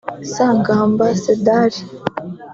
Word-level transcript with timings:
Sagamba 0.33 1.05
Sedar 1.23 1.71